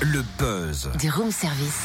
Le 0.00 0.22
buzz. 0.38 0.88
Du 1.00 1.10
room 1.10 1.32
service. 1.32 1.80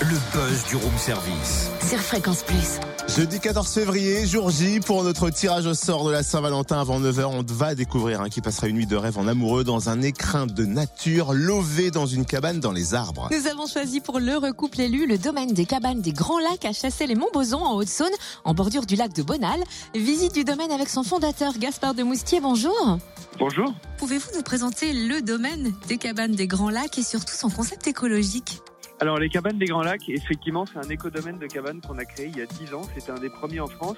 Le 0.00 0.16
buzz 0.32 0.64
du 0.68 0.74
room 0.74 0.98
service. 0.98 1.70
Sur 1.88 2.00
Fréquence 2.00 2.42
Plus. 2.42 2.80
Jeudi 3.16 3.38
14 3.38 3.68
février, 3.68 4.26
jour 4.26 4.50
J, 4.50 4.80
pour 4.80 5.04
notre 5.04 5.30
tirage 5.30 5.64
au 5.66 5.74
sort 5.74 6.04
de 6.04 6.10
la 6.10 6.24
Saint-Valentin 6.24 6.80
avant 6.80 6.98
9h, 6.98 7.26
on 7.26 7.44
va 7.46 7.76
découvrir 7.76 8.22
un 8.22 8.28
qui 8.28 8.40
passera 8.40 8.66
une 8.66 8.74
nuit 8.74 8.86
de 8.86 8.96
rêve 8.96 9.18
en 9.18 9.28
amoureux 9.28 9.62
dans 9.62 9.88
un 9.88 10.02
écrin 10.02 10.46
de 10.46 10.64
nature, 10.64 11.32
lové 11.32 11.92
dans 11.92 12.06
une 12.06 12.24
cabane 12.24 12.58
dans 12.58 12.72
les 12.72 12.94
arbres. 12.94 13.28
Nous 13.30 13.46
avons 13.46 13.68
choisi 13.68 14.00
pour 14.00 14.18
le 14.18 14.36
recouple 14.36 14.80
élu 14.80 15.06
le 15.06 15.16
domaine 15.16 15.52
des 15.52 15.64
cabanes 15.66 16.00
des 16.00 16.12
Grands 16.12 16.40
Lacs 16.40 16.64
à 16.64 16.72
chasser 16.72 17.06
les 17.06 17.14
Montbozon 17.14 17.58
en 17.58 17.76
Haute-Saône, 17.76 18.10
en 18.44 18.52
bordure 18.52 18.84
du 18.84 18.96
lac 18.96 19.12
de 19.12 19.22
Bonal. 19.22 19.62
Visite 19.94 20.34
du 20.34 20.42
domaine 20.42 20.72
avec 20.72 20.88
son 20.88 21.04
fondateur 21.04 21.56
Gaspard 21.56 21.94
de 21.94 22.02
Moustier, 22.02 22.40
bonjour. 22.40 22.98
Bonjour. 23.38 23.74
Pouvez-vous 23.98 24.30
nous 24.36 24.42
présenter 24.42 24.92
le 24.92 25.20
domaine 25.20 25.72
des 25.88 25.98
cabanes 25.98 26.32
des 26.32 26.46
Grands 26.46 26.70
Lacs 26.70 26.98
et 26.98 27.02
surtout 27.02 27.34
son 27.34 27.50
concept 27.50 27.88
écologique 27.88 28.60
Alors 29.00 29.18
les 29.18 29.28
cabanes 29.28 29.58
des 29.58 29.66
Grands 29.66 29.82
Lacs, 29.82 30.08
effectivement, 30.08 30.64
c'est 30.66 30.78
un 30.78 30.88
écodomaine 30.88 31.38
de 31.38 31.46
cabanes 31.46 31.80
qu'on 31.80 31.98
a 31.98 32.04
créé 32.04 32.26
il 32.26 32.38
y 32.38 32.42
a 32.42 32.46
10 32.46 32.74
ans. 32.74 32.82
C'était 32.94 33.10
un 33.10 33.18
des 33.18 33.30
premiers 33.30 33.58
en 33.58 33.66
France. 33.66 33.96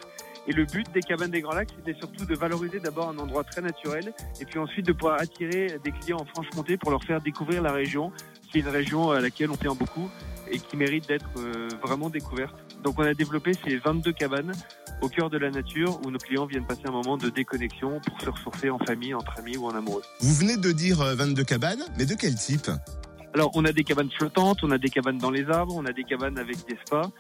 Et 0.49 0.53
le 0.53 0.65
but 0.65 0.87
des 0.95 1.01
cabanes 1.01 1.31
des 1.31 1.43
Grands 1.43 1.55
Lacs, 1.55 1.69
c'était 1.77 1.99
surtout 1.99 2.25
de 2.25 2.35
valoriser 2.35 2.81
d'abord 2.81 3.11
un 3.11 3.19
endroit 3.19 3.45
très 3.45 3.61
naturel 3.61 4.15
et 4.41 4.45
puis 4.47 4.59
ensuite 4.59 4.87
de 4.87 4.93
pouvoir 4.93 5.21
attirer 5.21 5.79
des 5.85 5.93
clients 5.93 6.19
en 6.19 6.25
Franche-Comté 6.25 6.79
pour 6.79 6.91
leur 6.91 7.05
faire 7.05 7.21
découvrir 7.21 7.61
la 7.61 7.73
région, 7.73 8.13
qui 8.51 8.59
est 8.59 8.61
une 8.63 8.69
région 8.69 9.11
à 9.11 9.21
laquelle 9.21 9.51
on 9.51 9.57
tient 9.57 9.75
beaucoup 9.75 10.09
et 10.51 10.59
qui 10.59 10.77
mérite 10.77 11.09
d'être 11.09 11.29
euh, 11.39 11.69
vraiment 11.83 12.09
découverte. 12.09 12.55
Donc 12.83 12.99
on 12.99 13.03
a 13.03 13.13
développé 13.13 13.53
ces 13.67 13.77
22 13.77 14.13
cabanes 14.13 14.53
au 15.03 15.09
cœur 15.09 15.31
de 15.31 15.39
la 15.39 15.51
nature 15.51 16.01
où 16.05 16.11
nos 16.11 16.19
clients 16.19 16.47
viennent 16.47 16.67
passer 16.67 16.83
un 16.87 16.93
moment 16.93 17.17
de 17.17 17.29
déconnexion 17.29 18.01
pour 18.01 18.21
se 18.21 18.31
ressourcer 18.31 18.71
en 18.71 18.79
famille, 18.79 19.15
entre 19.15 19.39
amis 19.39 19.57
ou 19.57 19.67
en 19.67 19.75
amoureux. 19.75 20.03
Vous 20.21 20.35
venez 20.35 20.57
de 20.57 20.73
dire 20.73 21.01
euh, 21.01 21.15
22 21.15 21.45
cabanes, 21.45 21.85
mais 21.99 22.07
de 22.07 22.15
quel 22.15 22.35
type? 22.35 22.71
Alors, 23.35 23.51
on 23.55 23.65
a 23.67 23.73
des 23.73 23.85
cabanes 23.85 24.11
flottantes, 24.11 24.61
on 24.63 24.71
a 24.71 24.79
des 24.79 24.89
cabanes 24.89 25.19
dans 25.19 25.31
les 25.31 25.51
arbres, 25.51 25.75
on 25.77 25.85
a 25.85 25.93
des 25.93 26.05
cabanes 26.05 26.39
avec 26.39 26.57
des 26.67 26.79
spas. 26.87 27.11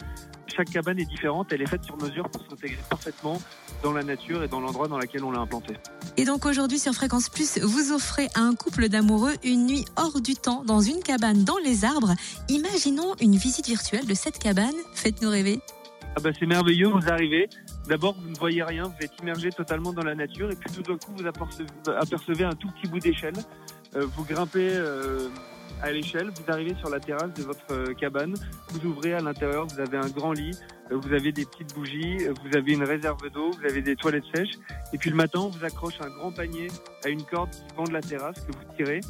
Chaque 0.46 0.70
cabane 0.70 0.98
est 0.98 1.04
différente, 1.04 1.48
elle 1.52 1.60
est 1.60 1.68
faite 1.68 1.84
sur 1.84 1.98
mesure 1.98 2.30
pour 2.30 2.40
s'intégrer 2.48 2.78
parfaitement 2.88 3.42
dans 3.82 3.92
la 3.92 4.02
nature 4.02 4.42
et 4.42 4.48
dans 4.48 4.60
l'endroit 4.60 4.88
dans 4.88 4.98
lequel 4.98 5.24
on 5.24 5.30
l'a 5.30 5.40
implantée. 5.40 5.76
Et 6.16 6.24
donc 6.24 6.46
aujourd'hui 6.46 6.78
sur 6.78 6.94
Fréquence 6.94 7.28
Plus, 7.28 7.58
vous 7.58 7.92
offrez 7.92 8.28
à 8.34 8.40
un 8.40 8.54
couple 8.54 8.88
d'amoureux 8.88 9.34
une 9.44 9.66
nuit 9.66 9.84
hors 9.96 10.20
du 10.22 10.34
temps 10.34 10.64
dans 10.64 10.80
une 10.80 11.02
cabane 11.02 11.44
dans 11.44 11.58
les 11.58 11.84
arbres. 11.84 12.14
Imaginons 12.48 13.14
une 13.20 13.36
visite 13.36 13.66
virtuelle 13.66 14.06
de 14.06 14.14
cette 14.14 14.38
cabane. 14.38 14.72
Faites-nous 14.94 15.28
rêver. 15.28 15.60
Ah 16.16 16.20
bah 16.22 16.30
c'est 16.38 16.46
merveilleux, 16.46 16.88
vous 16.88 17.10
arrivez. 17.10 17.46
D'abord, 17.86 18.14
vous 18.20 18.30
ne 18.30 18.36
voyez 18.36 18.62
rien, 18.62 18.84
vous 18.84 19.04
êtes 19.04 19.12
immergé 19.20 19.50
totalement 19.50 19.92
dans 19.92 20.02
la 20.02 20.14
nature 20.14 20.50
et 20.50 20.56
puis 20.56 20.70
tout 20.72 20.82
d'un 20.82 20.98
coup, 20.98 21.12
vous 21.16 21.26
apercevez, 21.26 22.44
un 22.44 22.54
tout 22.54 22.68
petit 22.72 22.88
bout 22.88 22.98
d'échelle. 22.98 23.34
Euh, 23.94 24.06
vous 24.06 24.24
grimpez 24.24 24.70
euh, 24.74 25.28
à 25.82 25.92
l'échelle, 25.92 26.30
vous 26.30 26.52
arrivez 26.52 26.74
sur 26.76 26.88
la 26.88 27.00
terrasse 27.00 27.32
de 27.34 27.42
votre 27.42 27.72
euh, 27.72 27.94
cabane, 27.94 28.34
vous 28.70 28.88
ouvrez 28.88 29.14
à 29.14 29.20
l'intérieur, 29.20 29.66
vous 29.66 29.80
avez 29.80 29.98
un 29.98 30.08
grand 30.08 30.32
lit, 30.32 30.56
euh, 30.90 30.96
vous 30.96 31.12
avez 31.12 31.32
des 31.32 31.44
petites 31.44 31.74
bougies, 31.74 32.18
euh, 32.26 32.34
vous 32.44 32.56
avez 32.56 32.72
une 32.72 32.84
réserve 32.84 33.30
d'eau, 33.30 33.50
vous 33.50 33.64
avez 33.64 33.82
des 33.82 33.96
toilettes 33.96 34.24
sèches. 34.34 34.54
Et 34.92 34.98
puis 34.98 35.10
le 35.10 35.16
matin, 35.16 35.40
on 35.40 35.48
vous 35.48 35.64
accroche 35.64 36.00
un 36.00 36.08
grand 36.08 36.32
panier 36.32 36.68
à 37.04 37.08
une 37.08 37.22
corde 37.22 37.50
qui 37.50 37.74
pend 37.74 37.84
de 37.84 37.92
la 37.92 38.00
terrasse 38.00 38.40
que 38.40 38.52
vous 38.52 38.74
tirez 38.76 39.00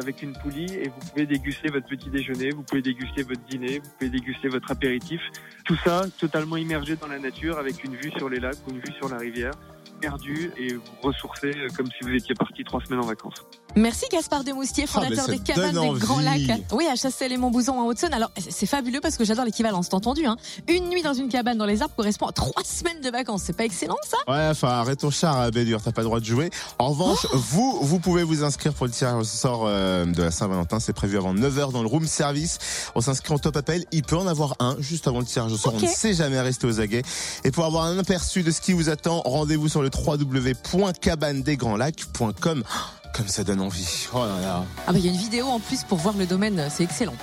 avec 0.00 0.22
une 0.22 0.32
poulie 0.32 0.74
et 0.74 0.88
vous 0.88 0.98
pouvez 1.10 1.24
déguster 1.24 1.68
votre 1.68 1.86
petit 1.86 2.10
déjeuner, 2.10 2.50
vous 2.50 2.64
pouvez 2.64 2.82
déguster 2.82 3.22
votre 3.22 3.42
dîner, 3.44 3.78
vous 3.78 3.90
pouvez 3.96 4.10
déguster 4.10 4.48
votre 4.48 4.72
apéritif. 4.72 5.20
Tout 5.64 5.76
ça 5.84 6.02
totalement 6.18 6.56
immergé 6.56 6.96
dans 6.96 7.06
la 7.06 7.20
nature 7.20 7.58
avec 7.58 7.84
une 7.84 7.94
vue 7.94 8.10
sur 8.16 8.28
les 8.28 8.40
lacs 8.40 8.56
ou 8.66 8.70
une 8.70 8.80
vue 8.80 8.92
sur 8.98 9.08
la 9.08 9.18
rivière, 9.18 9.52
perdu 10.00 10.52
et 10.56 10.74
vous 10.74 10.80
ressourcer 11.02 11.52
euh, 11.56 11.68
comme 11.76 11.86
si 11.86 12.04
vous 12.08 12.14
étiez 12.14 12.34
parti 12.34 12.64
trois 12.64 12.80
semaines 12.84 13.00
en 13.00 13.06
vacances. 13.06 13.34
Merci 13.76 14.06
Gaspard 14.10 14.44
de 14.44 14.52
Moustier, 14.52 14.84
Ah, 14.88 14.90
fondateur 14.92 15.26
des 15.28 15.38
cabanes 15.38 15.72
des 15.72 15.98
Grands. 15.98 16.20
Lacs. 16.20 16.62
Oui, 16.72 16.86
à 16.86 16.96
chasser 16.96 17.28
les 17.28 17.36
Montbozon 17.36 17.78
en 17.78 17.86
Haute-Saône. 17.86 18.14
Alors, 18.14 18.30
c'est 18.36 18.66
fabuleux 18.66 19.00
parce 19.00 19.16
que 19.16 19.24
j'adore 19.24 19.44
l'équivalence, 19.44 19.88
t'as 19.90 19.96
entendu, 19.98 20.26
hein. 20.26 20.36
Une 20.68 20.88
nuit 20.88 21.02
dans 21.02 21.12
une 21.14 21.28
cabane 21.28 21.58
dans 21.58 21.66
les 21.66 21.82
arbres 21.82 21.94
correspond 21.94 22.26
à 22.26 22.32
trois 22.32 22.64
semaines 22.64 23.00
de 23.02 23.10
vacances. 23.10 23.42
C'est 23.44 23.56
pas 23.56 23.64
excellent, 23.64 23.98
ça? 24.06 24.16
Ouais, 24.26 24.48
enfin, 24.50 24.68
arrête 24.68 25.00
ton 25.00 25.10
char 25.10 25.38
à 25.38 25.50
Bédur, 25.50 25.82
t'as 25.82 25.92
pas 25.92 26.00
le 26.00 26.06
droit 26.06 26.18
de 26.18 26.24
jouer. 26.24 26.50
En 26.78 26.88
revanche, 26.88 27.26
vous, 27.34 27.78
vous 27.82 27.98
pouvez 28.00 28.22
vous 28.24 28.42
inscrire 28.42 28.72
pour 28.72 28.86
le 28.86 28.92
tirage 28.92 29.20
au 29.20 29.24
sort 29.24 29.64
euh, 29.66 30.06
de 30.06 30.22
la 30.22 30.30
Saint-Valentin. 30.30 30.80
C'est 30.80 30.94
prévu 30.94 31.16
avant 31.18 31.34
9h 31.34 31.70
dans 31.70 31.82
le 31.82 31.88
room 31.88 32.06
service. 32.06 32.58
On 32.94 33.00
s'inscrit 33.00 33.34
en 33.34 33.38
top 33.38 33.56
appel. 33.56 33.84
Il 33.92 34.02
peut 34.02 34.16
en 34.16 34.26
avoir 34.26 34.56
un 34.60 34.76
juste 34.80 35.06
avant 35.06 35.20
le 35.20 35.26
tirage 35.26 35.52
au 35.52 35.56
sort. 35.56 35.74
On 35.74 35.80
ne 35.80 35.86
sait 35.86 36.14
jamais 36.14 36.40
rester 36.40 36.66
aux 36.66 36.80
aguets. 36.80 37.02
Et 37.44 37.50
pour 37.50 37.64
avoir 37.66 37.84
un 37.84 37.98
aperçu 37.98 38.42
de 38.42 38.50
ce 38.50 38.60
qui 38.60 38.72
vous 38.72 38.88
attend, 38.88 39.20
rendez-vous 39.24 39.68
sur 39.68 39.82
le 39.88 39.96
www.cabanedesgrandslacs.com. 39.96 42.64
Comme 43.14 43.28
ça 43.28 43.42
donne 43.42 43.60
envie. 43.60 44.06
Oh. 44.14 44.18
Ah 44.18 44.64
bah, 44.86 44.98
il 44.98 45.04
y 45.04 45.08
a 45.08 45.10
une 45.10 45.18
vidéo 45.18 45.46
en 45.46 45.60
plus 45.60 45.82
pour 45.82 45.98
voir 45.98 46.14
le 46.16 46.26
domaine. 46.26 46.68
C'est 46.70 46.84
excellent. 46.84 47.16